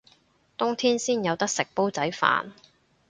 [0.57, 2.53] 冬天先有得食煲仔飯